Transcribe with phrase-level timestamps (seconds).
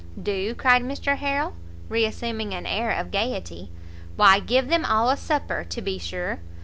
[0.19, 1.53] "Do?" cried Mr Harrel,
[1.87, 3.69] re assuming an air of gaiety,
[4.15, 6.39] "why give them all a supper, to be sure.